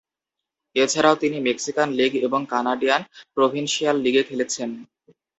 [0.75, 3.01] এছাড়াও তিনি Mexican league এবং কানাডিয়ান
[3.35, 4.69] প্রভিন্সিয়াল লীগে খেলেছেন।